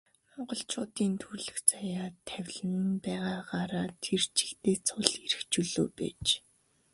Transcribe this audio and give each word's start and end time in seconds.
Монголчуудын 0.33 1.11
төрөлх 1.21 1.57
заяа 1.69 2.07
тавилан 2.27 2.85
нь 2.91 3.01
байгаагаараа 3.05 3.87
тэр 4.03 4.21
чигтээ 4.37 4.77
цул 4.87 5.05
эрх 5.25 5.39
чөлөө 5.51 5.87
байж. 5.99 6.27